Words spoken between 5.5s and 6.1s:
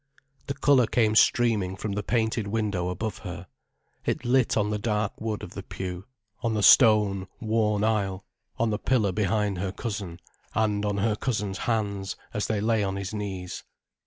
the pew,